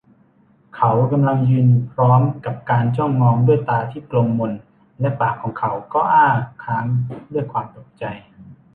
[0.75, 4.51] เขากำลังยืนอยู่พร้อมกับการจ้องมองด้วยดวงตาที่กลมมน
[4.99, 6.27] และปากของเขาก็อ้า
[6.63, 6.85] ค้าง
[7.33, 8.05] ด้วยความตกใจ